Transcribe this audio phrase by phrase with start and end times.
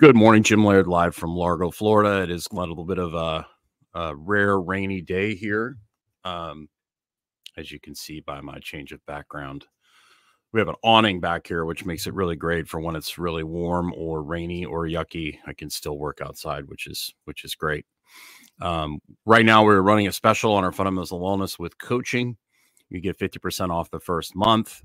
[0.00, 2.22] Good morning, Jim Laird, live from Largo, Florida.
[2.22, 3.46] It is a little bit of a,
[3.92, 5.76] a rare rainy day here,
[6.24, 6.70] um,
[7.58, 9.66] as you can see by my change of background.
[10.52, 13.44] We have an awning back here, which makes it really great for when it's really
[13.44, 15.36] warm or rainy or yucky.
[15.46, 17.84] I can still work outside, which is which is great.
[18.62, 22.38] Um, right now, we're running a special on our fundamentals of wellness with coaching.
[22.88, 24.82] You get 50% off the first month.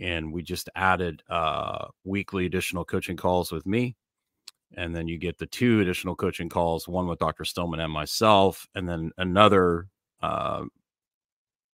[0.00, 3.94] And we just added uh, weekly additional coaching calls with me.
[4.76, 7.44] And then you get the two additional coaching calls, one with Dr.
[7.44, 9.86] Stillman and myself, and then another
[10.20, 10.64] uh,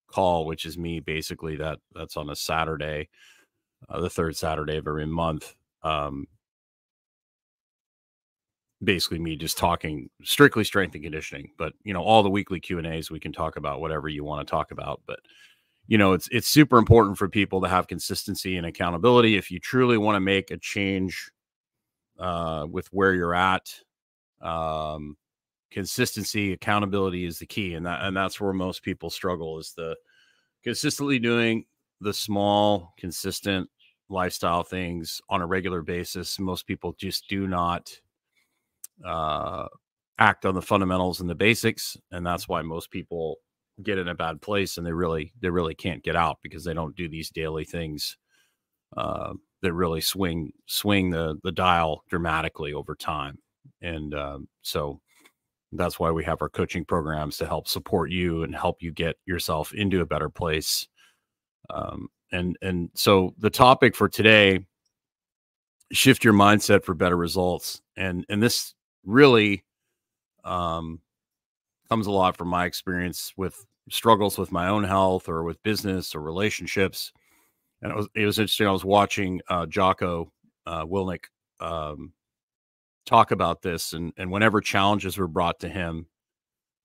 [0.07, 3.09] call, which is me basically that that's on a Saturday,
[3.89, 5.55] uh, the third Saturday of every month.
[5.83, 6.29] Um,
[8.85, 12.79] basically me just talking strictly strength and conditioning but you know all the weekly q
[12.79, 15.21] and a's we can talk about whatever you want to talk about but
[15.87, 19.59] you know it's it's super important for people to have consistency and accountability if you
[19.59, 21.31] truly want to make a change
[22.19, 23.69] uh, with where you're at
[24.41, 25.17] um,
[25.71, 29.97] consistency accountability is the key and that and that's where most people struggle is the
[30.63, 31.65] consistently doing
[32.01, 33.69] the small consistent
[34.09, 36.39] lifestyle things on a regular basis.
[36.39, 37.91] Most people just do not
[39.05, 39.67] uh,
[40.19, 43.39] act on the fundamentals and the basics, and that's why most people
[43.83, 46.73] get in a bad place and they really they really can't get out because they
[46.73, 48.17] don't do these daily things
[48.97, 49.33] uh,
[49.65, 53.39] that really swing swing the the dial dramatically over time.
[53.83, 55.01] And um, so
[55.73, 59.17] that's why we have our coaching programs to help support you and help you get
[59.27, 60.87] yourself into a better place.
[61.71, 64.67] Um, and and so the topic for today
[65.93, 68.75] shift your mindset for better results and and this
[69.05, 69.65] really
[70.45, 71.01] um,
[71.89, 76.15] comes a lot from my experience with struggles with my own health or with business
[76.15, 77.13] or relationships.
[77.85, 78.67] And it was it was interesting.
[78.67, 80.33] I was watching uh, Jocko
[80.67, 81.25] uh, Willink
[81.61, 82.13] um,
[83.07, 86.07] talk about this, and and whenever challenges were brought to him,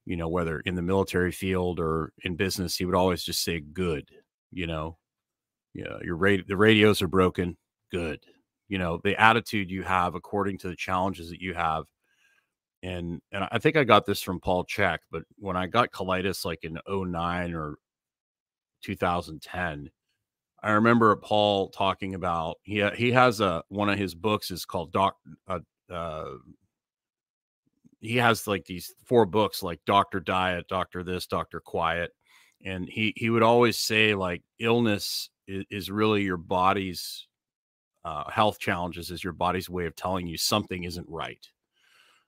[0.05, 3.61] you know, whether in the military field or in business, he would always just say,
[3.61, 4.09] "Good,"
[4.51, 4.97] you know,
[5.73, 7.57] yeah, your radio the radios are broken.
[7.91, 8.19] Good,
[8.67, 11.85] you know, the attitude you have according to the challenges that you have
[12.83, 16.45] and and I think I got this from Paul Chek, but when I got colitis
[16.45, 17.75] like in 09 or
[18.83, 19.89] 2010,
[20.61, 24.91] I remember Paul talking about he he has a one of his books is called
[24.91, 25.15] Doc
[25.47, 25.59] uh,
[25.89, 26.35] uh,
[28.01, 32.11] he has like these four books like Doctor Diet, Doctor This, Doctor Quiet,
[32.63, 37.27] and he he would always say like illness is, is really your body's
[38.05, 41.47] uh, health challenges is your body's way of telling you something isn't right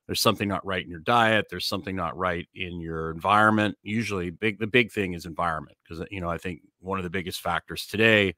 [0.08, 3.78] there's something not right in your diet there's something not right in your environment.
[3.84, 7.10] Usually big the big thing is environment because you know i think one of the
[7.10, 8.36] biggest factors today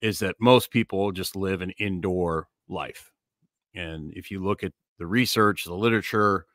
[0.00, 3.10] is that most people just live an indoor life.
[3.74, 6.46] And if you look at the research the literature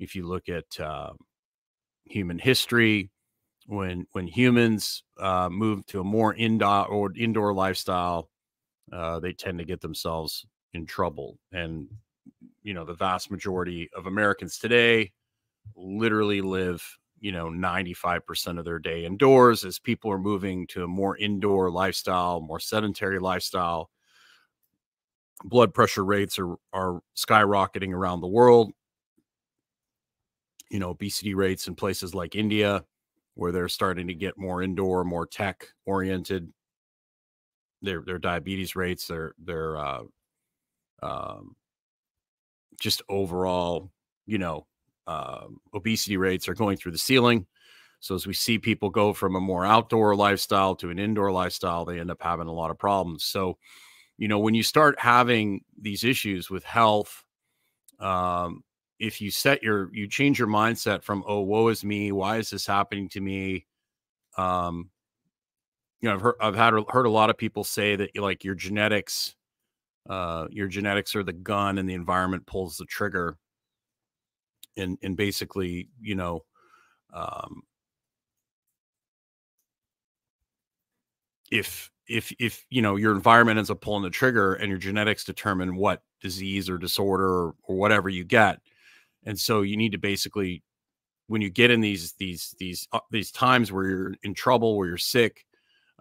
[0.00, 1.12] if you look at uh,
[2.04, 3.10] human history
[3.66, 8.30] when when humans uh, move to a more indoor or indoor lifestyle
[8.92, 11.38] uh, they tend to get themselves in trouble.
[11.52, 11.88] And
[12.64, 15.12] you know the vast majority of Americans today
[15.76, 16.82] literally live
[17.20, 21.70] you know 95% of their day indoors as people are moving to a more indoor
[21.70, 23.90] lifestyle more sedentary lifestyle.
[25.44, 28.72] Blood pressure rates are are skyrocketing around the world.
[30.70, 32.84] You know obesity rates in places like India
[33.36, 36.50] where they're starting to get more indoor more tech oriented.
[37.82, 40.02] Their their diabetes rates their their uh,
[41.02, 41.56] um,
[42.80, 43.90] just overall,
[44.26, 44.66] you know,
[45.06, 47.46] uh, obesity rates are going through the ceiling.
[48.00, 51.84] So as we see people go from a more outdoor lifestyle to an indoor lifestyle,
[51.84, 53.24] they end up having a lot of problems.
[53.24, 53.56] So,
[54.18, 57.24] you know, when you start having these issues with health,
[58.00, 58.62] um,
[58.98, 62.50] if you set your you change your mindset from oh woe is me, why is
[62.50, 63.66] this happening to me?
[64.36, 64.90] Um,
[66.00, 68.54] you know, I've heard I've had heard a lot of people say that like your
[68.54, 69.34] genetics
[70.08, 73.36] uh, your genetics are the gun and the environment pulls the trigger
[74.76, 76.44] and and basically you know
[77.12, 77.62] um,
[81.50, 85.24] if if if you know your environment ends up pulling the trigger and your genetics
[85.24, 88.60] determine what disease or disorder or, or whatever you get
[89.24, 90.62] and so you need to basically
[91.28, 94.88] when you get in these these these uh, these times where you're in trouble where
[94.88, 95.46] you're sick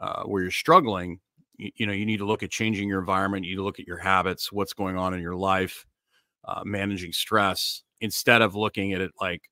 [0.02, 1.20] uh, where you're struggling
[1.58, 3.80] you, you, know you need to look at changing your environment you need to look
[3.80, 5.86] at your habits what's going on in your life
[6.46, 9.50] uh, managing stress instead of looking at it like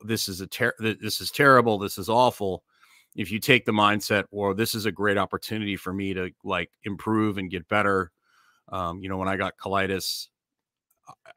[0.00, 2.64] this is a ter- this is terrible this is awful
[3.14, 6.70] if you take the mindset or this is a great opportunity for me to like
[6.84, 8.10] improve and get better
[8.70, 10.28] um, you know when i got colitis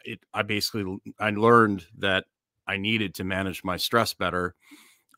[0.03, 2.25] it I basically I learned that
[2.67, 4.55] I needed to manage my stress better.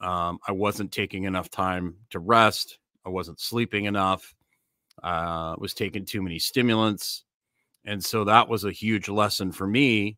[0.02, 2.80] Um, I wasn't taking enough time to rest.
[3.08, 4.36] I wasn't sleeping enough.
[5.02, 7.24] Uh, was taking too many stimulants,
[7.86, 10.18] and so that was a huge lesson for me.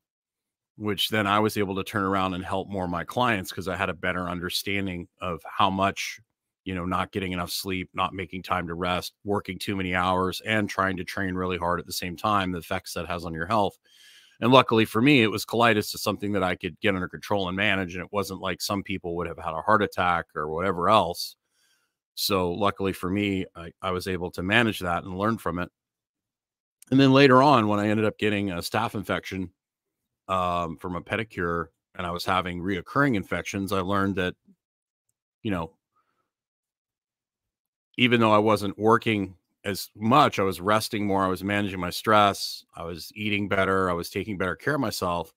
[0.78, 3.68] Which then I was able to turn around and help more of my clients because
[3.68, 6.22] I had a better understanding of how much
[6.66, 10.42] you know, not getting enough sleep, not making time to rest, working too many hours,
[10.46, 13.34] and trying to train really hard at the same time, the effects that has on
[13.34, 13.78] your health.
[14.42, 17.48] And luckily for me, it was colitis is something that I could get under control
[17.48, 17.96] and manage.
[17.96, 21.36] And it wasn't like some people would have had a heart attack or whatever else.
[22.22, 25.70] So luckily for me, I, I was able to manage that and learn from it.
[26.92, 29.52] And then later on, when I ended up getting a staph infection
[30.28, 34.36] um, from a pedicure and I was having reoccurring infections, I learned that,
[35.44, 35.72] you know,
[37.98, 41.90] even though I wasn't working as much, I was resting more, I was managing my
[41.90, 45.34] stress, I was eating better, I was taking better care of myself.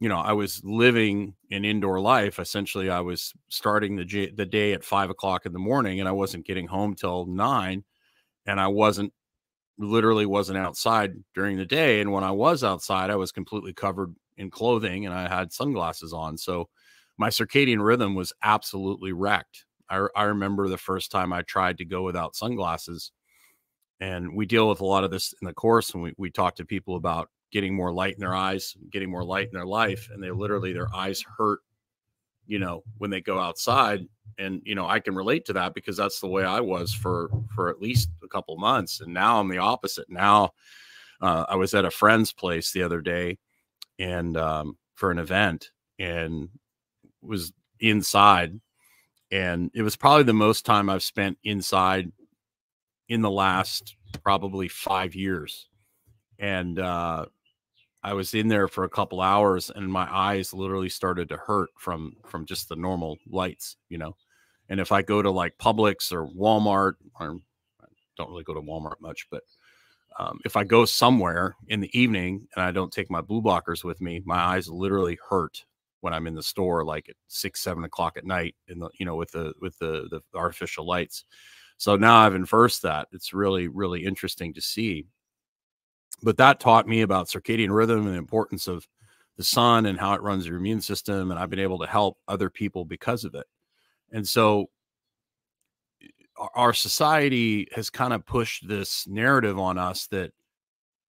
[0.00, 2.38] You know, I was living an indoor life.
[2.38, 6.12] Essentially, I was starting the the day at five o'clock in the morning, and I
[6.12, 7.84] wasn't getting home till nine,
[8.46, 9.12] and I wasn't
[9.78, 12.00] literally wasn't outside during the day.
[12.00, 16.12] And when I was outside, I was completely covered in clothing, and I had sunglasses
[16.12, 16.38] on.
[16.38, 16.68] So
[17.18, 21.84] my circadian rhythm was absolutely wrecked I, I remember the first time I tried to
[21.84, 23.12] go without sunglasses.
[24.00, 25.92] And we deal with a lot of this in the course.
[25.94, 29.24] And we, we talk to people about getting more light in their eyes, getting more
[29.24, 30.08] light in their life.
[30.12, 31.60] And they literally, their eyes hurt,
[32.46, 34.06] you know, when they go outside.
[34.38, 37.30] And, you know, I can relate to that because that's the way I was for,
[37.54, 39.00] for at least a couple months.
[39.00, 40.08] And now I'm the opposite.
[40.08, 40.52] Now
[41.20, 43.38] uh, I was at a friend's place the other day
[43.98, 46.48] and um, for an event and
[47.22, 48.58] was inside
[49.30, 52.10] and it was probably the most time I've spent inside
[53.08, 55.68] in the last probably five years.
[56.38, 57.26] And uh,
[58.02, 61.70] I was in there for a couple hours, and my eyes literally started to hurt
[61.78, 64.16] from from just the normal lights, you know.
[64.68, 67.38] And if I go to like Publix or Walmart, or
[67.82, 67.86] I
[68.16, 69.42] don't really go to Walmart much, but
[70.18, 73.84] um, if I go somewhere in the evening and I don't take my blue blockers
[73.84, 75.64] with me, my eyes literally hurt
[76.00, 79.04] when I'm in the store, like at six, seven o'clock at night, in the you
[79.04, 81.24] know with the with the the artificial lights.
[81.76, 83.08] So now I've inversed that.
[83.12, 85.04] It's really really interesting to see.
[86.22, 88.86] But that taught me about circadian rhythm and the importance of
[89.36, 92.18] the sun and how it runs your immune system, and I've been able to help
[92.28, 93.46] other people because of it.
[94.12, 94.68] And so
[96.54, 100.32] our society has kind of pushed this narrative on us that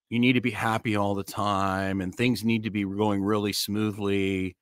[0.09, 3.53] you need to be happy all the time and things need to be going really
[3.53, 4.57] smoothly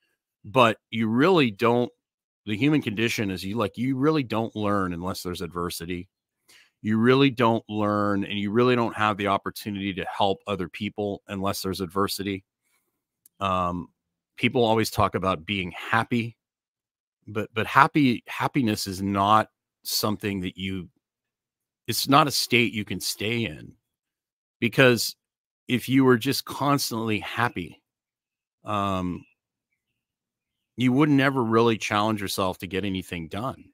[0.46, 1.92] but you really don't
[2.46, 6.08] the human condition is you like you really don't learn unless there's adversity
[6.82, 11.22] you really don't learn and you really don't have the opportunity to help other people
[11.28, 12.44] unless there's adversity
[13.40, 13.88] um
[14.38, 16.38] people always talk about being happy
[17.28, 19.50] but but happy happiness is not
[19.84, 20.90] something that you
[21.88, 23.74] it's not a state you can stay in
[24.60, 25.16] because
[25.68, 27.82] if you were just constantly happy
[28.64, 29.24] um
[30.80, 33.66] you would never really challenge yourself to get anything done.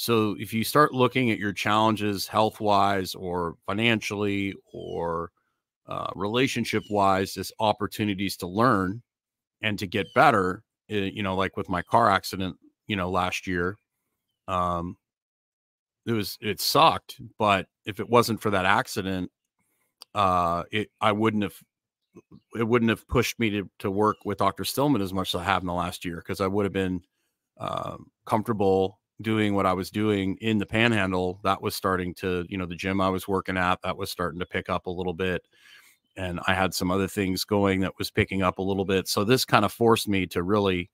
[0.00, 5.30] So if you start looking at your challenges health wise or financially or
[5.86, 9.02] uh, relationship wise as opportunities to learn
[9.60, 13.46] and to get better, eh, you know, like with my car accident, you know, last
[13.46, 13.76] year,
[14.48, 14.96] um,
[16.06, 19.30] it was, it sucked, but if it wasn't for that accident,
[20.14, 21.56] uh, it, I wouldn't have
[22.56, 24.64] it wouldn't have pushed me to, to work with Dr.
[24.64, 27.02] Stillman as much as I have in the last year because I would have been
[27.58, 31.40] uh, comfortable doing what I was doing in the panhandle.
[31.44, 34.40] That was starting to, you know, the gym I was working at, that was starting
[34.40, 35.46] to pick up a little bit.
[36.16, 39.08] And I had some other things going that was picking up a little bit.
[39.08, 40.90] So this kind of forced me to really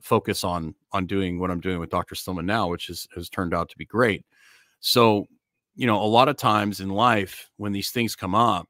[0.00, 2.14] focus on on doing what I'm doing with Dr.
[2.14, 4.24] Stillman now, which is, has turned out to be great.
[4.80, 5.26] So,
[5.76, 8.68] you know, a lot of times in life when these things come up,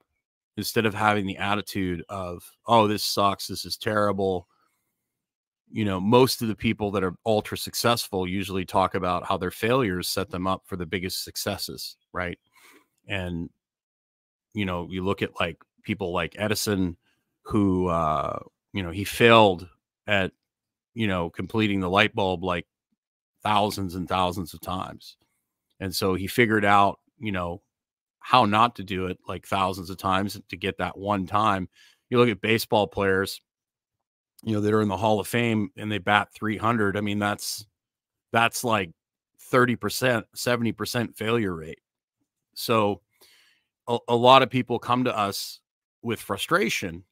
[0.57, 4.47] instead of having the attitude of oh this sucks this is terrible
[5.71, 9.51] you know most of the people that are ultra successful usually talk about how their
[9.51, 12.39] failures set them up for the biggest successes right
[13.09, 13.49] and
[14.55, 16.97] you know you look at like people like edison
[17.43, 18.39] who uh
[18.73, 19.69] you know he failed
[20.07, 20.33] at
[20.95, 22.67] you know completing the light bulb like
[23.43, 25.17] thousands and thousands of times
[25.79, 27.63] and so he figured out you know
[28.21, 31.69] how not to do it like thousands of times to get that one time.
[32.11, 33.41] You look at baseball players,
[34.43, 36.97] you know, that are in the Hall of Fame and they bat 300.
[36.97, 37.67] I mean, that's
[38.33, 38.91] that's like
[39.53, 41.81] 30%, 70% failure rate.
[42.55, 43.03] So
[43.89, 45.61] a, a lot of people come to us
[46.03, 47.05] with frustration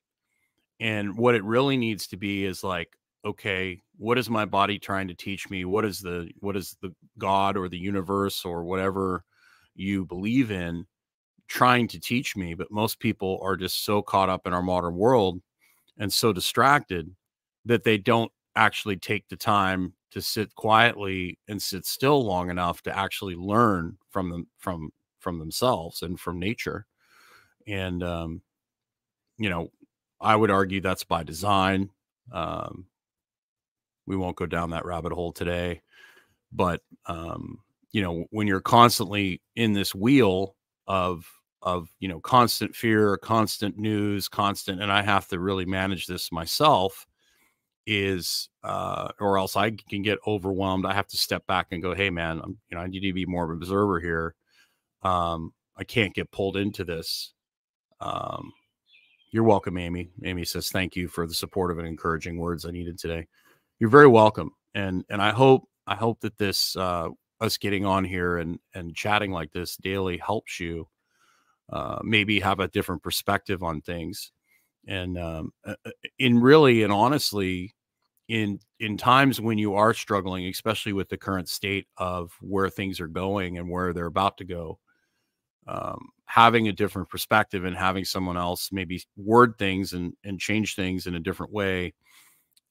[0.80, 5.08] And what it really needs to be is like, okay, what is my body trying
[5.08, 5.64] to teach me?
[5.64, 9.24] What is the what is the God or the universe or whatever
[9.74, 10.86] you believe in
[11.48, 12.54] trying to teach me?
[12.54, 15.40] But most people are just so caught up in our modern world
[15.98, 17.14] and so distracted
[17.64, 22.82] that they don't actually take the time to sit quietly and sit still long enough
[22.82, 24.90] to actually learn from them from
[25.20, 26.86] from themselves and from nature.
[27.66, 28.42] And um
[29.38, 29.68] you know
[30.20, 31.90] i would argue that's by design.
[32.32, 32.86] Um
[34.06, 35.82] we won't go down that rabbit hole today
[36.52, 37.58] but um
[37.92, 41.26] you know when you're constantly in this wheel of
[41.62, 46.30] of you know constant fear constant news constant and i have to really manage this
[46.30, 47.06] myself
[47.88, 50.84] is uh or else i can get overwhelmed.
[50.84, 53.12] I have to step back and go hey man I'm, you know i need to
[53.14, 54.34] be more of an observer here.
[55.02, 57.32] Um i can't get pulled into this.
[58.00, 58.52] Um
[59.30, 60.10] you're welcome amy.
[60.22, 63.26] Amy says thank you for the supportive and encouraging words i needed today.
[63.78, 64.50] You're very welcome.
[64.74, 67.08] And and i hope i hope that this uh
[67.40, 70.86] us getting on here and and chatting like this daily helps you
[71.70, 74.32] uh, maybe have a different perspective on things.
[74.86, 77.74] And um, uh, uh, in really and honestly
[78.28, 83.00] in in times when you are struggling especially with the current state of where things
[83.00, 84.78] are going and where they're about to go
[85.66, 90.74] um, having a different perspective and having someone else maybe word things and and change
[90.74, 91.92] things in a different way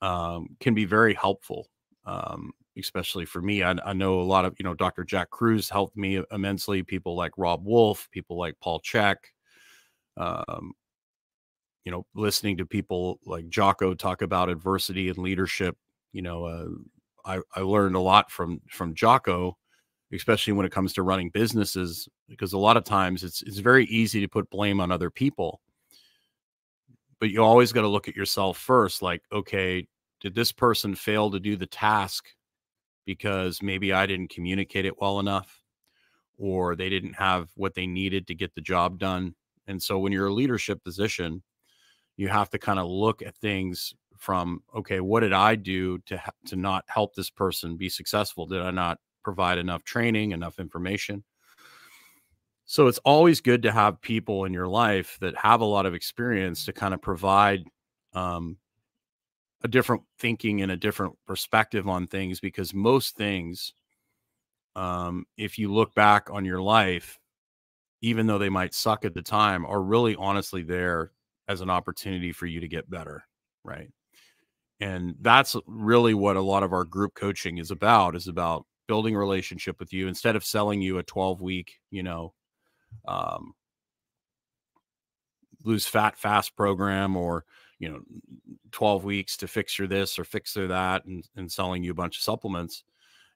[0.01, 1.67] um, can be very helpful
[2.05, 3.63] um, especially for me.
[3.63, 5.03] I, I, know a lot of, you know, Dr.
[5.03, 6.83] Jack Kruse helped me immensely.
[6.83, 9.15] People like Robb Wolf, people like Paul Chek,
[10.17, 10.73] um,
[11.83, 15.77] you know, listening to people like Jocko talk about adversity and leadership.
[16.11, 16.67] You know, uh,
[17.25, 19.57] I, I learned a lot from from Jocko,
[20.13, 23.85] especially when it comes to running businesses, because a lot of times it's it's very
[23.85, 25.61] easy to put blame on other people.
[27.19, 29.01] But you always got to look at yourself first.
[29.01, 29.87] Like, okay,
[30.19, 32.27] did this person fail to do the task
[33.07, 35.63] because maybe I didn't communicate it well enough
[36.37, 39.33] or they didn't have what they needed to get the job done.
[39.65, 41.41] And so when you're a leadership position,
[42.17, 46.21] you have to kind of look at things from okay, what did I do to
[46.47, 48.45] to not help this person be successful?
[48.45, 51.23] Did I not provide enough training, enough information?
[52.65, 55.93] So it's always good to have people in your life that have a lot of
[55.93, 57.63] experience to kind of provide
[58.13, 58.57] um,
[59.63, 63.73] a different thinking and a different perspective on things because most things
[64.75, 67.19] um, if you look back on your life
[68.01, 71.11] even though they might suck at the time are really honestly there
[71.47, 73.23] as an opportunity for you to get better
[73.67, 73.89] right?
[74.79, 79.15] And that's really what a lot of our group coaching is about is about building
[79.15, 82.33] a relationship with you instead of selling you a 12 week you know
[83.07, 83.53] um,
[85.65, 87.43] lose fat fast program or
[87.79, 87.99] you know
[88.71, 91.95] 12 weeks to fix your this or fix your that and, and selling you a
[91.95, 92.83] bunch of supplements.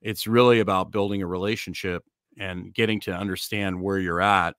[0.02, 2.04] It's really about building a relationship
[2.40, 4.56] and getting to understand where you're at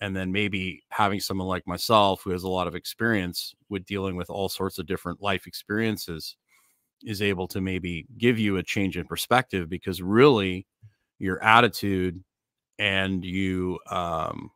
[0.00, 4.16] and then maybe having someone like myself who has a lot of experience with dealing
[4.16, 6.36] with all sorts of different life experiences
[7.04, 10.66] is able to maybe give you a change in perspective because really
[11.18, 12.22] your attitude
[12.78, 14.50] and you um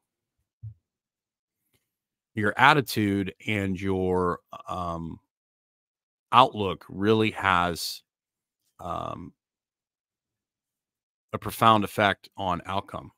[2.34, 5.18] your attitude and your um,
[6.32, 8.02] outlook really has
[8.80, 9.32] um,
[11.32, 13.10] a profound effect on outcome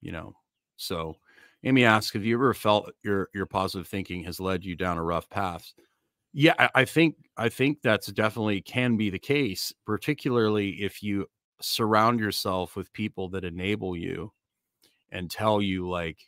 [0.00, 0.34] you know?
[0.76, 1.16] So
[1.64, 5.02] amy asks have you ever felt your your positive thinking has led you down a
[5.02, 5.72] rough path?
[6.32, 11.26] Yeah I, I think i think that's definitely can be the case particularly if you
[11.60, 14.32] surround yourself with people that enable you
[15.10, 16.18] and tell you like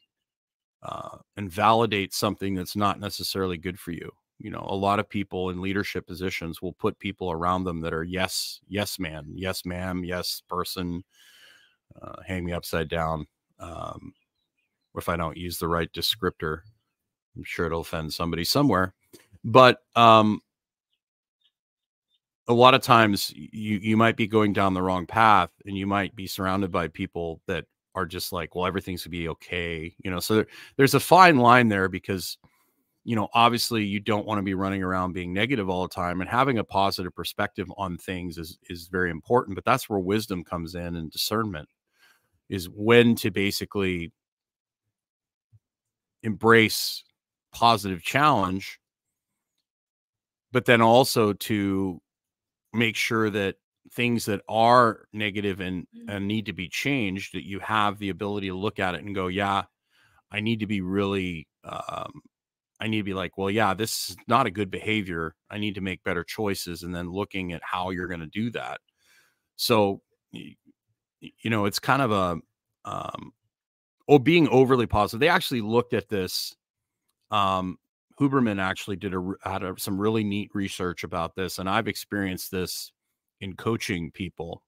[0.82, 4.10] uh, and validate something that's not necessarily good for you.
[4.38, 7.92] You know, a lot of people in leadership positions will put people around them that
[7.92, 11.04] are yes, yes, man, yes, ma'am, yes, person,
[12.00, 13.26] uh, hang me upside down.
[13.58, 14.14] Um,
[14.96, 16.60] if I don't use the right descriptor,
[17.36, 18.94] I'm sure it'll offend somebody somewhere.
[19.44, 20.40] But um,
[22.48, 25.86] a lot of times you you might be going down the wrong path, and you
[25.86, 30.10] might be surrounded by people that are just like, well, everything's gonna be okay, you
[30.10, 30.20] know.
[30.20, 32.38] So there, there's a fine line there because,
[33.04, 36.20] you know, obviously you don't want to be running around being negative all the time,
[36.20, 39.54] and having a positive perspective on things is is very important.
[39.56, 41.68] But that's where wisdom comes in and discernment
[42.48, 44.12] is when to basically
[46.22, 47.04] embrace
[47.52, 48.78] positive challenge,
[50.52, 52.00] but then also to
[52.72, 53.56] make sure that
[53.92, 56.04] things that are negative and, mm.
[56.08, 59.14] and need to be changed that you have the ability to look at it and
[59.14, 59.62] go yeah
[60.30, 62.22] i need to be really um,
[62.80, 65.34] I need to be like, well, yeah, this is not a good behavior.
[65.50, 66.82] I need to make better choices.
[66.82, 68.80] And then looking at how you're going to do that.
[69.56, 70.00] So,
[70.32, 70.54] you
[71.44, 72.38] know, it's kind of a,
[72.86, 73.32] um,
[74.08, 75.20] oh, being overly positive.
[75.20, 76.56] They actually looked at this.
[77.30, 77.76] Um,
[78.18, 82.50] Huberman actually did a had a, some really neat research about this, and I've experienced
[82.50, 82.92] this
[83.40, 84.62] in coaching people.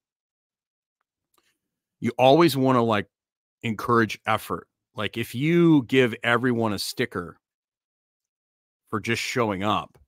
[2.00, 3.06] You always want to like
[3.62, 4.66] encourage effort.
[4.94, 7.38] Like if you give everyone a sticker
[8.90, 9.98] for just showing up,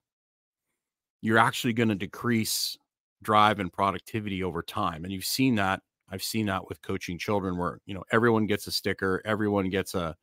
[1.21, 2.76] you're actually going to decrease
[3.23, 5.04] drive and productivity over time.
[5.04, 5.80] And you've seen that.
[6.11, 9.94] I've seen that with coaching children where, you know, everyone gets a sticker, everyone gets
[9.94, 10.14] a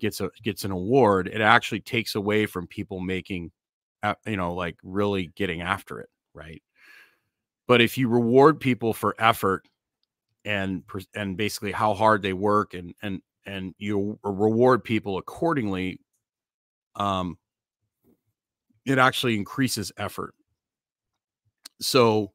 [0.00, 1.28] gets a gets an award.
[1.28, 3.50] It actually takes away from people making
[4.02, 6.62] uh, you know, like really getting after it, right?
[7.70, 9.68] But if you reward people for effort
[10.44, 10.82] and
[11.14, 16.00] and basically how hard they work and and and you reward people accordingly
[16.96, 17.38] um
[18.86, 20.34] it actually increases effort.
[21.80, 22.32] So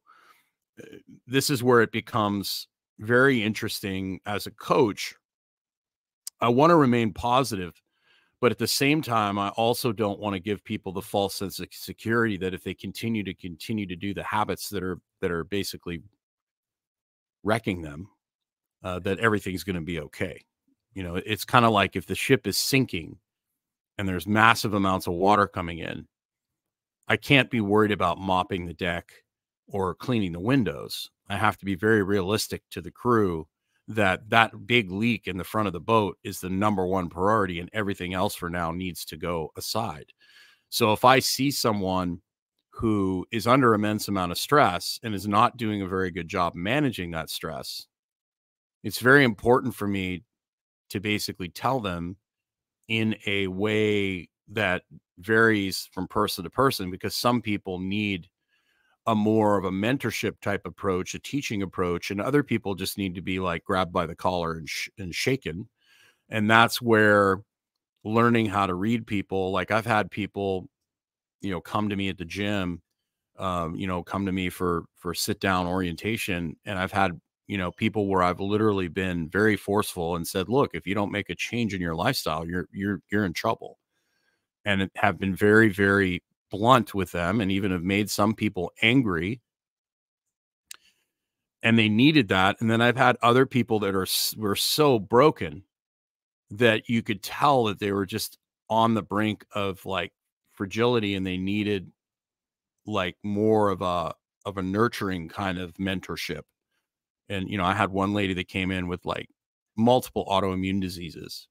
[0.82, 0.86] uh,
[1.27, 5.15] this is where it becomes very interesting as a coach.
[6.39, 7.74] I want to remain positive
[8.42, 11.60] but at the same time i also don't want to give people the false sense
[11.60, 15.32] of security that if they continue to continue to do the habits that are that
[15.32, 16.01] are basically
[17.44, 18.10] wrecking them
[18.86, 20.46] uh, that everything's going to be okay.
[20.94, 23.18] You know, it's kind of like if the ship is sinking
[23.98, 26.08] and there's massive amounts of water coming in,
[27.08, 29.12] I can't be worried about mopping the deck
[29.68, 31.10] or cleaning the windows.
[31.27, 33.48] I have to be very realistic to the crew
[33.88, 37.60] that that big leak in the front of the boat is the number one priority
[37.60, 40.12] and everything else for now needs to go aside.
[40.70, 42.22] So if I see someone
[42.72, 46.56] who is under immense amount of stress and is not doing a very good job
[46.56, 47.88] managing that stress,
[48.84, 50.24] it's very important for me
[50.89, 52.18] to basically tell them
[52.88, 54.84] in a way that
[55.18, 58.28] varies from person to person because some people need
[59.08, 63.15] a more of a mentorship type approach, a teaching approach, and other people just need
[63.15, 65.68] to be like grabbed by the collar and, sh- and shaken.
[66.30, 67.41] And that's where
[68.04, 70.68] learning how to read people, like I've had people,
[71.41, 72.82] you know, come to me at the gym,
[73.38, 77.58] um, you know, come to me for for sit down orientation, and I've had you
[77.60, 81.30] know people where i've literally been very forceful and said look if you don't make
[81.30, 83.78] a change in your lifestyle you're you're you're in trouble
[84.65, 86.24] and have been very very
[86.58, 89.41] blunt with them and even have made some people angry
[91.63, 95.63] and they needed that and then i've had other people that are were so broken
[96.52, 98.38] that you could tell that they were just
[98.70, 100.12] on the brink of like
[100.54, 101.91] fragility and they needed
[102.86, 104.13] like more of a
[104.46, 106.41] of a nurturing kind of mentorship.
[107.30, 109.28] And you know i had one lady that came in with like
[109.76, 111.48] multiple autoimmune diseases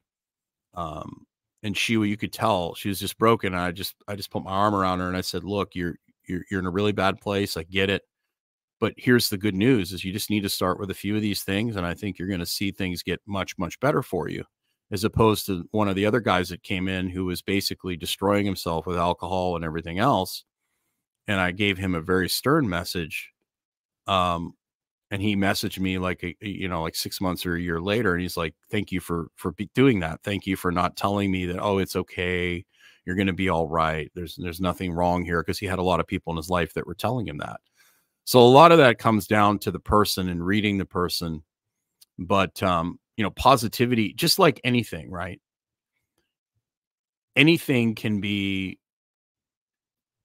[0.74, 1.26] um
[1.64, 4.50] and she you could tell she was just broken i just i just put my
[4.50, 5.96] arm around her and i said look you're
[6.28, 8.02] you're you're in a really bad place i get it
[8.80, 11.22] but here's the good news is you just need to start with a few of
[11.22, 14.28] these things and i think you're going to see things get much much better for
[14.28, 14.44] you
[14.92, 18.44] as opposed to one of the other guys that came in who was basically destroying
[18.44, 20.44] himself with alcohol and everything else
[21.26, 23.30] and i gave him a very stern message
[24.06, 24.52] um
[25.14, 28.14] and he messaged me like a, you know like six months or a year later
[28.14, 30.20] and he's like thank you for for doing that.
[30.24, 32.64] Thank you for not telling me that oh it's okay.
[33.06, 34.10] You're going to be all right.
[34.16, 36.74] There's there's nothing wrong here because he had a lot of people in his life
[36.74, 37.60] that were telling him that.
[38.24, 41.44] So a lot of that comes down to the person and reading the person
[42.18, 45.40] but um you know positivity just like anything right?
[47.36, 48.80] Anything can be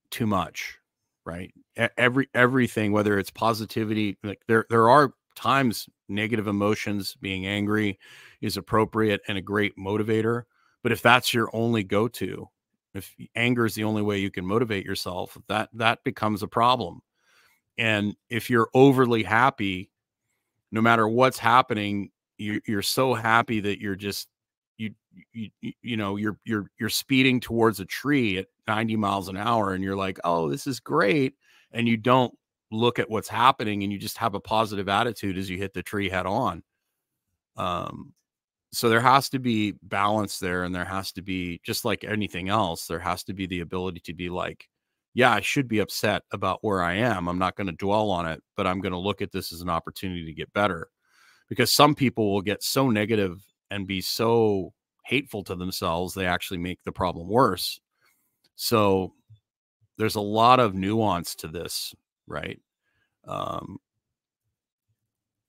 [0.10, 0.79] too much
[1.30, 1.54] right?
[1.98, 7.98] Every everything whether it's positivity like there there are times negative emotions being angry
[8.42, 10.44] is appropriate and a great motivator
[10.84, 12.50] but if that's your only go-to
[12.94, 17.02] if anger is the only way you can motivate yourself that that becomes a problem.
[17.78, 19.92] And if you're overly happy
[20.72, 24.28] no matter what's happening you, you're so happy that you're just
[24.80, 24.92] you,
[25.34, 29.74] you you know you're you're you're speeding towards a tree at 90 miles an hour
[29.74, 31.36] and you're like oh this is great
[31.72, 32.34] and you don't
[32.72, 35.84] look at what's happening and you just have a positive attitude as you hit the
[35.84, 36.64] tree head on.
[37.58, 38.14] Um
[38.72, 42.50] so there has to be balance there and there has to be just like anything
[42.50, 44.68] else there has to be the ability to be like
[45.16, 47.28] yeah i should be upset about where i am.
[47.28, 49.62] I'm not going to dwell on it but i'm going to look at this as
[49.62, 50.90] an opportunity to get better.
[51.50, 54.74] Because some people will get so negative and be so
[55.06, 57.80] hateful to themselves they actually make the problem worse
[58.56, 59.14] so
[60.00, 61.94] there's a lot of nuance to this,
[62.26, 62.60] right?
[63.28, 63.78] Um,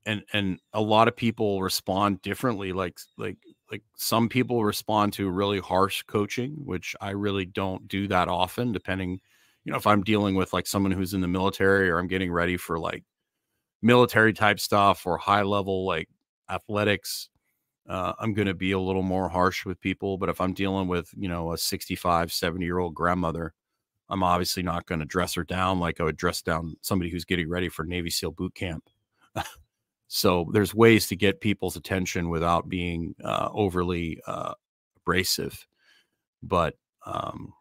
[0.06, 2.72] and and a lot of people respond differently.
[2.72, 3.38] Like like
[3.70, 8.72] like some people respond to really harsh coaching, which I really don't do that often,
[8.72, 9.20] depending,
[9.64, 12.32] you know, if I'm dealing with like someone who's in the military or I'm getting
[12.32, 13.04] ready for like
[13.82, 16.08] military type stuff or high level like
[16.50, 17.28] athletics.
[17.88, 20.18] Uh, I'm going to be a little more harsh with people.
[20.18, 23.52] But if I'm dealing with, you know, a 65, 70 year old grandmother,
[24.08, 27.24] I'm obviously not going to dress her down like I would dress down somebody who's
[27.24, 28.88] getting ready for Navy SEAL boot camp.
[30.08, 34.54] so there's ways to get people's attention without being uh, overly uh,
[34.96, 35.66] abrasive.
[36.42, 36.74] But
[37.06, 37.52] um,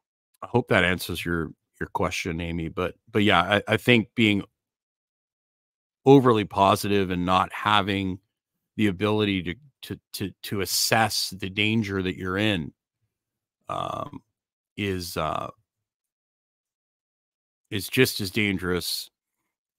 [0.42, 2.68] I hope that answers your your question, Amy.
[2.68, 4.44] But but yeah, I, I think being
[6.06, 8.20] overly positive and not having
[8.78, 12.74] the ability to to to to assess the danger that you're in
[13.68, 14.22] um,
[14.78, 15.50] is uh,
[17.72, 19.10] is just as dangerous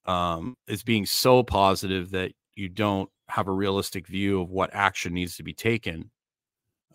[0.05, 5.13] um, as being so positive that you don't have a realistic view of what action
[5.13, 6.09] needs to be taken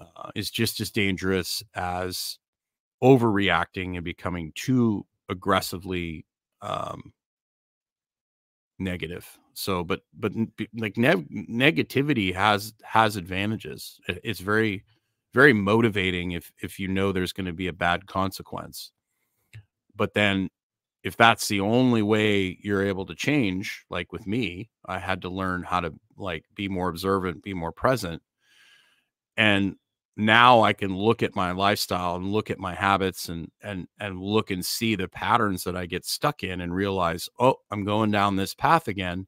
[0.00, 2.38] uh, is just as dangerous as
[3.02, 6.24] overreacting and becoming too aggressively
[6.62, 7.12] um,
[8.78, 9.26] negative.
[9.54, 10.32] So but but
[10.74, 14.00] like ne- negativity has has advantages.
[14.08, 14.84] It's very
[15.34, 18.92] very motivating if if you know there's going to be a bad consequence.
[19.94, 20.50] But then
[21.02, 25.28] if that's the only way you're able to change like with me i had to
[25.28, 28.20] learn how to like be more observant be more present.
[29.36, 29.76] And
[30.16, 34.20] now i can look at my lifestyle and look at my habits and and and
[34.20, 38.10] look and see the patterns that i get stuck in and realize oh i'm going
[38.10, 39.26] down this path again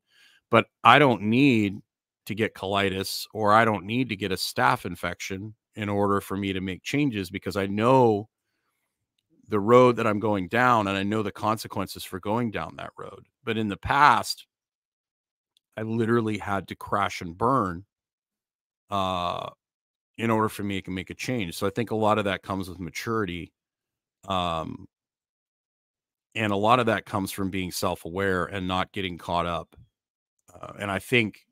[0.51, 1.79] but i don't need
[2.27, 6.37] to get colitis or i don't need to get a staph infection in order for
[6.37, 8.29] me to make changes because i know
[9.49, 12.91] the road that I'm going down and I know the consequences for going down that
[12.99, 13.27] road.
[13.45, 14.47] But in the past,
[15.77, 17.85] I literally had to crash and burn
[18.91, 19.51] uh,
[20.19, 21.57] in order for me to make a change.
[21.57, 23.53] So I think a lot of that comes with maturity.
[24.27, 24.87] Um,
[26.35, 29.75] and a lot of that comes from being self aware and not getting caught up.
[30.53, 31.47] Uh, and I think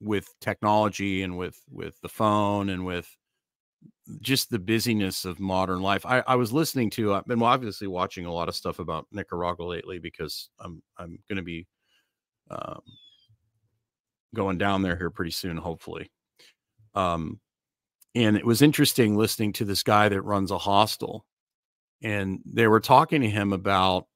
[0.00, 3.08] with technology and with with the phone and with
[4.20, 6.04] just the busyness of modern life.
[6.04, 7.14] I, I was listening to.
[7.14, 11.36] I've been obviously watching a lot of stuff about Nicaragua lately because I'm I'm going
[11.36, 11.66] to be
[12.50, 12.80] um,
[14.34, 16.10] going down there here pretty soon, hopefully.
[16.94, 17.40] Um,
[18.14, 21.24] and it was interesting listening to this guy that runs a hostel,
[22.02, 24.06] and they were talking to him about,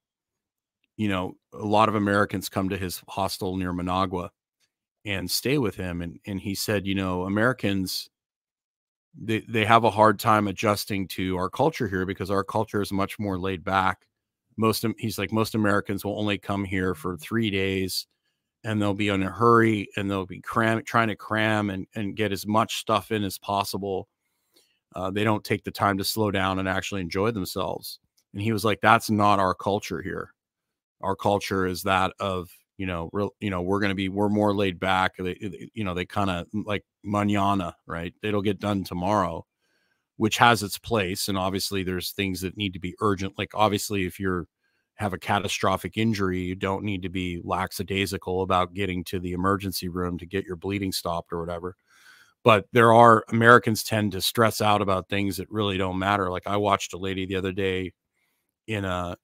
[0.96, 4.30] you know, a lot of Americans come to his hostel near Managua
[5.04, 8.10] and stay with him, and and he said, you know, Americans
[9.18, 12.92] they, they have a hard time adjusting to our culture here because our culture is
[12.92, 14.06] much more laid back.
[14.56, 18.06] Most he's like most Americans will only come here for three days
[18.66, 22.16] and they'll be in a hurry and they'll be cram trying to cram and, and
[22.16, 24.08] get as much stuff in as possible.
[24.94, 28.00] Uh, they don't take the time to slow down and actually enjoy themselves.
[28.32, 30.32] And he was like, that's not our culture here.
[31.00, 34.28] Our culture is that of you know, real, you know, we're going to be, we're
[34.28, 35.16] more laid back.
[35.16, 38.12] They, you know, they kind of like manana, right?
[38.22, 39.46] It'll get done tomorrow,
[40.16, 41.28] which has its place.
[41.28, 43.38] And obviously, there's things that need to be urgent.
[43.38, 44.46] Like, obviously, if you're
[44.96, 49.88] have a catastrophic injury, you don't need to be lackadaisical about getting to the emergency
[49.88, 51.76] room to get your bleeding stopped or whatever.
[52.44, 56.30] But there are Americans tend to stress out about things that really don't matter.
[56.30, 57.92] Like I watched a lady the other day
[58.66, 59.16] in a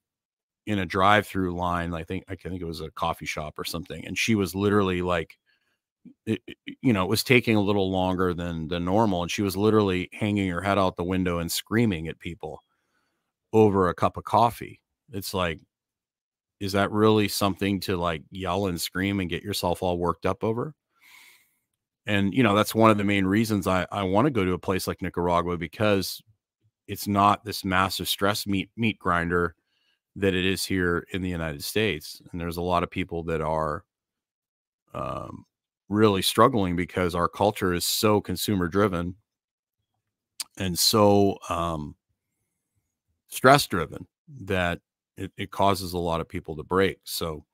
[0.67, 1.93] in a drive-through line.
[1.93, 5.01] I think I think it was a coffee shop or something, and she was literally
[5.01, 5.37] like,
[6.25, 6.41] it,
[6.81, 10.09] you know, it was taking a little longer than than normal, and she was literally
[10.13, 12.61] hanging her head out the window and screaming at people
[13.53, 14.81] over a cup of coffee.
[15.13, 15.59] It's like,
[16.59, 20.43] is that really something to like yell and scream and get yourself all worked up
[20.43, 20.73] over?
[22.05, 24.53] And you know, that's one of the main reasons I I want to go to
[24.53, 26.21] a place like Nicaragua because
[26.87, 29.55] it's not this massive stress meat meat grinder
[30.15, 32.21] that it is here in the United States.
[32.31, 33.83] And there's a lot of people that are
[34.93, 35.45] um,
[35.89, 39.15] really struggling because our culture is so consumer driven
[40.57, 41.95] and so um,
[43.27, 44.05] stress driven
[44.41, 44.79] that
[45.17, 46.99] it, it, causes a lot of people to break.
[47.03, 47.45] So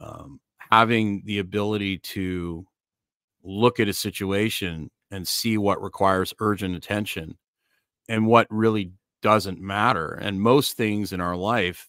[0.00, 0.40] um,
[0.70, 2.66] having the ability to
[3.42, 7.36] look at a situation and see what requires urgent attention
[8.08, 8.92] and what really
[9.22, 10.18] doesn't matter.
[10.20, 11.88] And most things in our life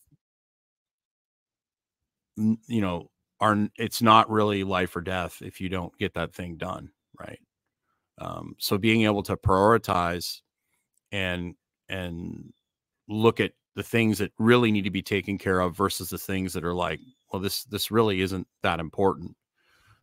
[2.37, 6.55] you know are it's not really life or death if you don't get that thing
[6.55, 7.39] done right
[8.19, 10.41] um, so being able to prioritize
[11.11, 11.55] and
[11.89, 12.51] and
[13.07, 16.51] look at the things that really need to be taken care of versus the things
[16.51, 16.99] that are like
[17.31, 19.37] well this this really isn't that important.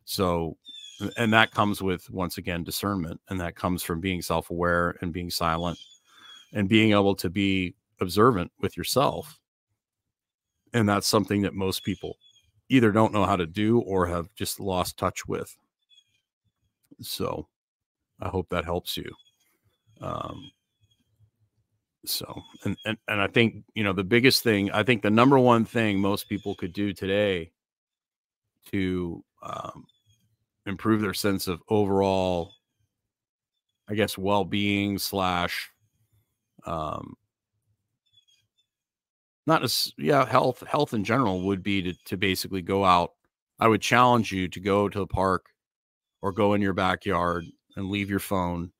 [0.05, 0.55] So
[1.17, 5.29] and that comes with once again discernment and that comes from being self-aware and being
[5.29, 5.77] silent
[6.53, 9.37] and being able to be observant with yourself.
[10.73, 12.15] And that's something that most people
[12.69, 15.53] either don't know how to do or have just lost touch with.
[17.01, 17.49] So
[18.21, 19.11] i hope that helps you.
[19.99, 20.49] Um
[22.07, 25.39] so and, and and i think you know the biggest thing i think the number
[25.39, 27.51] one thing most people could do today
[28.71, 29.85] to um,
[30.65, 32.53] improve their sense of overall,
[33.89, 35.71] I guess, well being slash,
[36.65, 37.15] um,
[39.47, 43.11] not as yeah, health health in general would be to to basically go out.
[43.59, 45.45] I would challenge you to go to the park
[46.21, 48.71] or go in your backyard and leave your phone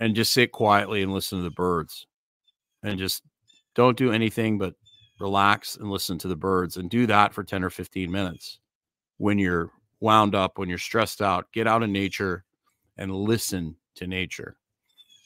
[0.00, 2.06] and just sit quietly and listen to the birds
[2.82, 3.22] and just
[3.74, 4.74] don't do anything but
[5.20, 8.58] relax and listen to the birds and do that for 10 or 15 minutes
[9.18, 12.44] when you're wound up, when you're stressed out, get out in nature
[12.96, 14.56] and listen to nature.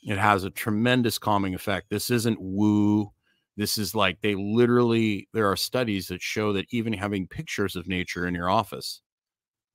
[0.02, 1.88] It has a tremendous calming effect.
[1.88, 3.10] This isn't woo.
[3.56, 7.86] This is like they literally, there are studies that show that even having pictures of
[7.86, 9.00] nature in your office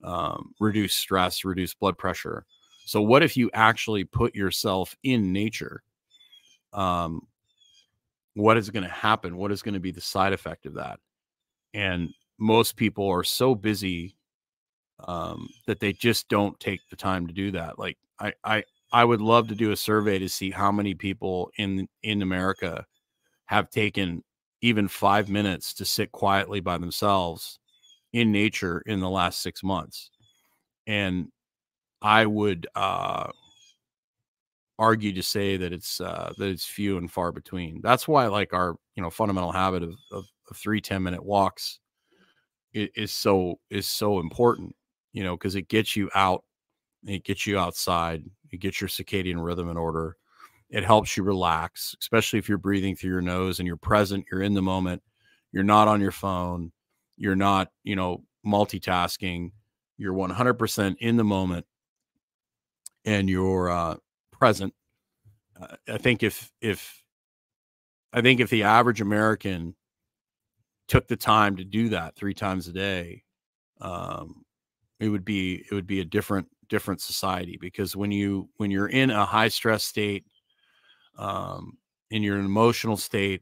[0.03, 2.45] um, reduce stress, reduce blood pressure.
[2.85, 5.83] So, what if you actually put yourself in nature?
[6.73, 7.21] Um,
[8.39, 9.35] what is going to happen?
[9.37, 10.99] What is going to be the side effect of that?
[11.73, 14.15] And most people are so busy
[15.07, 17.77] um, that they just don't take the time to do that.
[17.77, 21.51] Like I, I, I would love to do a survey to see how many people
[21.57, 22.85] in in America
[23.45, 24.23] have taken
[24.61, 27.59] even five minutes to sit quietly by themselves
[28.13, 30.09] in nature in the last six months,
[30.87, 31.27] and
[32.01, 33.27] I would uh,
[34.79, 37.81] argue to say that it's uh, that it's few and far between.
[37.83, 41.79] That's why, like our you know fundamental habit of, of, of three 10 minute walks
[42.73, 44.75] is, is so is so important
[45.13, 46.43] you know, because it gets you out,
[47.05, 50.15] it gets you outside, it gets your circadian rhythm in order.
[50.69, 54.43] It helps you relax, especially if you're breathing through your nose and you're present, you're
[54.43, 55.01] in the moment,
[55.51, 56.71] you're not on your phone,
[57.17, 59.51] you're not, you know, multitasking,
[59.97, 61.65] you're 100% in the moment
[63.03, 63.95] and you're uh,
[64.39, 64.73] present.
[65.59, 67.03] Uh, I think if, if,
[68.13, 69.75] I think if the average American
[70.87, 73.23] took the time to do that three times a day,
[73.81, 74.43] um,
[74.99, 78.89] it would be it would be a different different society because when you when you're
[78.89, 80.25] in a high stress state
[81.17, 81.77] um
[82.11, 83.41] in your emotional state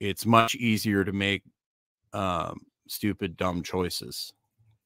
[0.00, 1.42] it's much easier to make
[2.12, 4.32] um stupid dumb choices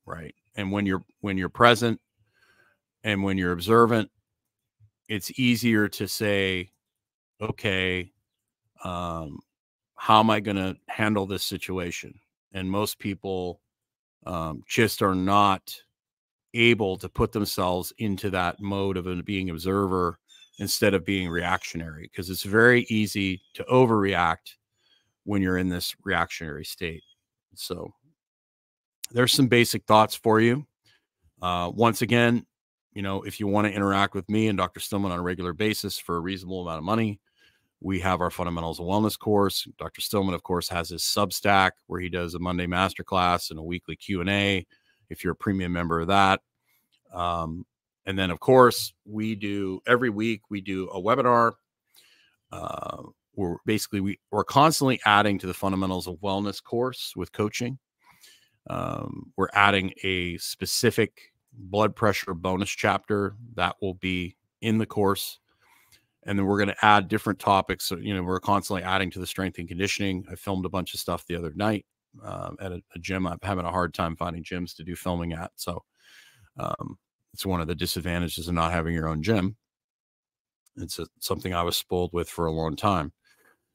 [0.04, 1.98] right and when you're when you're present
[3.04, 4.10] and when you're observant
[5.08, 6.70] it's easier to say
[7.40, 8.10] okay
[8.84, 9.38] um
[9.96, 12.14] how am i going to handle this situation?
[12.52, 13.60] And most people
[14.24, 15.74] um, just are not
[16.54, 20.18] able to put themselves into that mode of being observer
[20.58, 24.54] instead of being reactionary because it's very easy to overreact
[25.24, 27.02] when you're in this reactionary state.
[27.54, 27.92] So
[29.10, 30.66] there's some basic thoughts for you.
[31.42, 32.46] Uh, once again
[32.96, 35.52] you know if you want to interact with me and dr stillman on a regular
[35.52, 37.20] basis for a reasonable amount of money
[37.80, 39.68] we have our fundamentals of wellness course.
[39.78, 40.00] Dr.
[40.00, 43.96] Stillman, of course, has his Substack where he does a Monday masterclass and a weekly
[43.96, 44.66] Q and A.
[45.10, 46.40] If you're a premium member of that,
[47.12, 47.64] um,
[48.06, 51.52] and then of course we do every week we do a webinar.
[52.50, 53.02] Uh,
[53.34, 57.78] we're basically we, we're constantly adding to the fundamentals of wellness course with coaching.
[58.68, 65.38] Um, we're adding a specific blood pressure bonus chapter that will be in the course
[66.26, 67.84] and then we're going to add different topics.
[67.84, 70.26] So, you know, we're constantly adding to the strength and conditioning.
[70.30, 71.86] I filmed a bunch of stuff the other night
[72.22, 73.28] um, at a, a, gym.
[73.28, 75.52] I'm having a hard time finding gyms to do filming at.
[75.54, 75.84] So,
[76.58, 76.98] um,
[77.32, 79.56] it's one of the disadvantages of not having your own gym.
[80.76, 83.12] It's a, something I was spoiled with for a long time.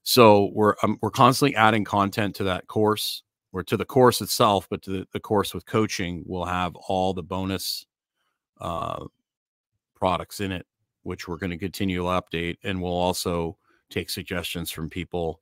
[0.03, 3.21] So we're um, we're constantly adding content to that course,
[3.53, 7.23] or to the course itself, but to the, course with coaching, we'll have all the
[7.23, 7.85] bonus
[8.59, 9.05] uh,
[9.95, 10.65] products in it
[11.03, 12.57] which we're going to continue to update.
[12.63, 13.57] And we'll also
[13.89, 15.41] take suggestions from people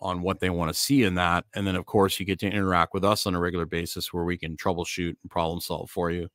[0.00, 1.44] on what they want to see in that.
[1.54, 4.24] And then, of course, you get to interact with us on a regular basis where
[4.24, 6.28] we can troubleshoot and problem solve for you.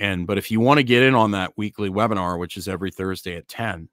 [0.00, 2.90] And, but if you want to get in on that weekly webinar, which is every
[2.90, 3.88] Thursday at 10,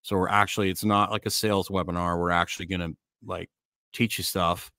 [0.00, 2.18] so we're actually, it's not like a sales webinar.
[2.18, 3.50] We're actually going to like
[3.92, 4.72] teach you stuff.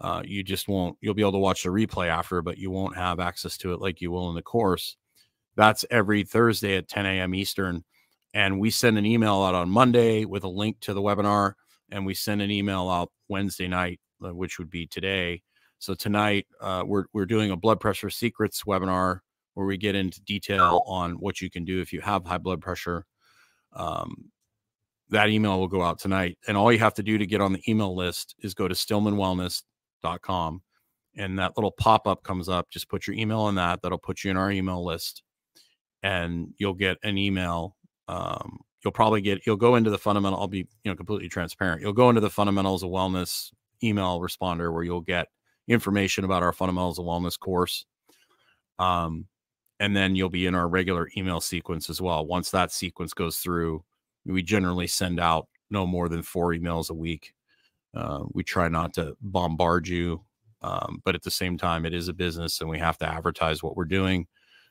[0.00, 2.96] Uh, you just won't, you'll be able to watch the replay after, but you won't
[2.96, 4.96] have access to it like you will in the course.
[5.56, 7.34] That's every Thursday at 10 a.m.
[7.34, 7.84] Eastern.
[8.32, 11.54] And we send an email out on Monday with a link to the webinar,
[11.90, 15.42] and we send an email out Wednesday night, uh, which would be today.
[15.80, 19.20] So tonight, uh, we're we're doing a blood pressure secrets webinar
[19.54, 22.60] where we get into detail on what you can do if you have high blood
[22.60, 23.04] pressure.
[23.72, 24.30] Um,
[25.10, 26.38] that email will go out tonight.
[26.46, 28.74] And all you have to do to get on the email list is go to
[30.02, 30.62] stillmanwellness.com
[31.16, 32.70] and that little pop up comes up.
[32.70, 33.82] Just put your email in that.
[33.82, 35.22] That'll put you in our email list
[36.02, 37.76] and you'll get an email.
[38.08, 41.82] Um, you'll probably get, you'll go into the fundamental, I'll be, you know, completely transparent.
[41.82, 45.28] You'll go into the fundamentals of wellness email responder where you'll get
[45.68, 47.84] information about our fundamentals of wellness course.
[48.78, 49.26] Um,
[49.78, 52.26] and then you'll be in our regular email sequence as well.
[52.26, 53.82] Once that sequence goes through,
[54.26, 57.32] we generally send out no more than four emails a week.
[57.94, 60.22] Uh, we try not to bombard you,
[60.62, 63.62] um, but at the same time, it is a business and we have to advertise
[63.62, 64.26] what we're doing.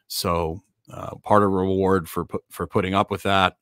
[0.08, 3.58] So uh, part of reward for for putting up with that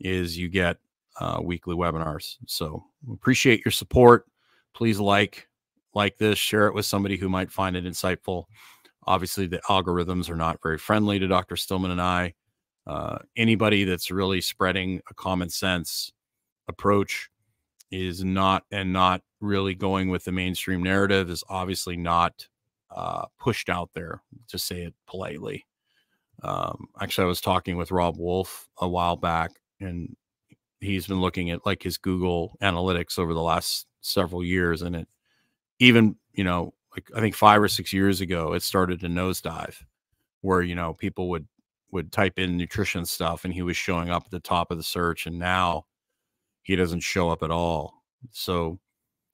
[0.00, 0.78] is you get
[1.20, 2.36] uh, weekly webinars.
[2.46, 4.26] So appreciate your support.
[4.74, 5.48] Please like
[5.94, 8.44] like this, share it with somebody who might find it insightful.
[9.06, 11.56] Obviously, the algorithms are not very friendly to Dr.
[11.56, 12.34] Stillman and I.
[12.86, 16.12] Uh, anybody that's really spreading a common sense
[16.68, 17.30] approach
[17.90, 22.46] is not and not really going with the mainstream narrative is obviously not
[22.90, 25.66] uh, pushed out there to say it politely.
[26.42, 30.16] Um, actually, I was talking with Robb Wolf a while back, and
[30.80, 35.08] he's been looking at like his Google analytics over the last several years, and it
[35.78, 39.76] even you know like I think five or six years ago, it started to nosedive,
[40.42, 41.46] where you know people would
[41.90, 44.84] would type in nutrition stuff and he was showing up at the top of the
[44.84, 45.84] search, and now
[46.68, 48.04] he doesn't show up at all.
[48.30, 48.78] So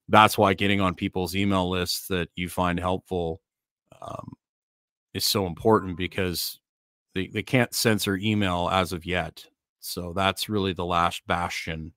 [0.07, 3.41] that's why getting on people's email lists that you find helpful
[4.01, 4.31] um,
[5.13, 6.61] is so important because
[7.13, 9.45] they, they can't censor email as of yet.
[9.81, 11.91] So that's really the last bastion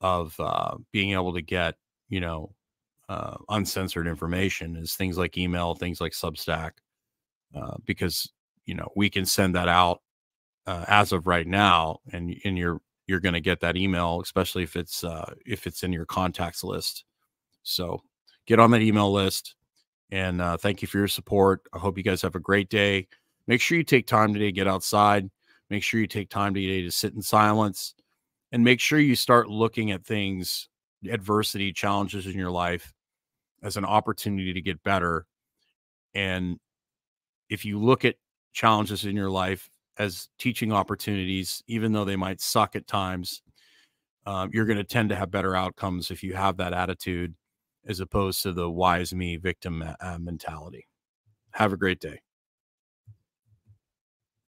[0.00, 1.76] of uh, being able to get,
[2.08, 2.52] you know,
[3.08, 6.72] uh, uncensored information is things like email, things like Substack,
[7.54, 8.32] uh, because
[8.64, 10.02] you know we can send that out
[10.66, 14.62] uh, as of right now, and and you're you're going to get that email, especially
[14.62, 17.04] if it's uh, if it's in your contacts list.
[17.62, 18.02] So
[18.46, 19.54] get on that email list,
[20.10, 21.62] and uh, thank you for your support.
[21.72, 23.08] I hope you guys have a great day.
[23.46, 25.30] Make sure you take time today to get outside.
[25.70, 27.94] Make sure you take time today to sit in silence,
[28.52, 30.68] and make sure you start looking at things,
[31.08, 32.92] adversity, challenges in your life
[33.62, 35.26] as an opportunity to get better.
[36.14, 36.58] And
[37.48, 38.16] if you look at
[38.52, 43.42] challenges in your life as teaching opportunities, even though they might suck at times,
[44.26, 47.34] um, you're going to tend to have better outcomes if you have that attitude
[47.86, 50.86] as opposed to the wise me victim uh, mentality.
[51.52, 52.20] Have a great day.